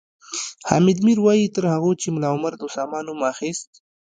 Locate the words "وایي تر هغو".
1.21-1.91